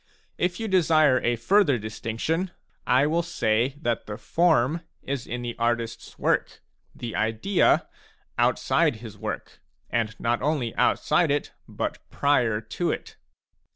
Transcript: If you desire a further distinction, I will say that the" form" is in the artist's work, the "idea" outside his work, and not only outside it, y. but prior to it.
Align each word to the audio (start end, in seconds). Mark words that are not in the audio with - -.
If 0.39 0.59
you 0.59 0.67
desire 0.67 1.21
a 1.21 1.35
further 1.35 1.77
distinction, 1.77 2.49
I 2.87 3.05
will 3.05 3.21
say 3.21 3.75
that 3.83 4.07
the" 4.07 4.17
form" 4.33 4.81
is 5.13 5.27
in 5.27 5.43
the 5.43 5.55
artist's 5.59 6.17
work, 6.17 6.61
the 6.95 7.15
"idea" 7.15 7.87
outside 8.35 8.95
his 8.95 9.15
work, 9.15 9.59
and 9.91 10.19
not 10.19 10.41
only 10.41 10.75
outside 10.75 11.29
it, 11.29 11.51
y. 11.67 11.75
but 11.77 11.99
prior 12.09 12.61
to 12.61 12.89
it. 12.89 13.15